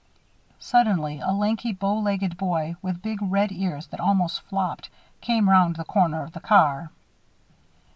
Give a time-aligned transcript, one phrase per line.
[0.57, 4.89] Suddenly, a lanky, bowlegged boy, with big, red ears that almost flopped,
[5.21, 6.89] came 'round the corner of the car.